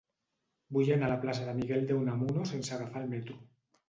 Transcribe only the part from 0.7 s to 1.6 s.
Vull anar a la plaça de